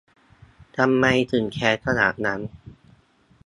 [0.77, 2.39] ทำไมถึงแค้นขนาดนั้น